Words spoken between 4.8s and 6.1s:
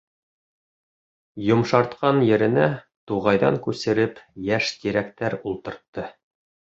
тирәктәр ултыртты.